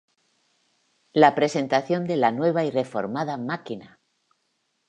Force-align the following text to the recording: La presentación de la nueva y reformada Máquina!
La 1.13 1.35
presentación 1.35 2.07
de 2.07 2.17
la 2.17 2.31
nueva 2.31 2.63
y 2.65 2.71
reformada 2.71 3.37
Máquina! 3.37 3.99